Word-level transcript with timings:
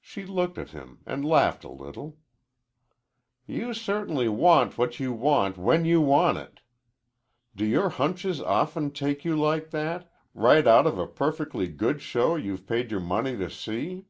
She 0.00 0.24
looked 0.24 0.56
at 0.56 0.70
him 0.70 1.00
and 1.04 1.22
laughed 1.22 1.64
a 1.64 1.68
little. 1.68 2.16
"You 3.46 3.74
certainly 3.74 4.26
want 4.26 4.78
what 4.78 4.98
you 4.98 5.12
want 5.12 5.58
when 5.58 5.84
you 5.84 6.00
want 6.00 6.38
it! 6.38 6.60
Do 7.54 7.66
your 7.66 7.90
hunches 7.90 8.40
often 8.40 8.90
take 8.90 9.22
you 9.22 9.36
like 9.38 9.68
that 9.68 10.10
right 10.32 10.66
out 10.66 10.86
of 10.86 10.96
a 10.98 11.06
perfectly 11.06 11.66
good 11.68 12.00
show 12.00 12.36
you've 12.36 12.66
paid 12.66 12.90
your 12.90 13.00
money 13.00 13.36
to 13.36 13.50
see?" 13.50 14.06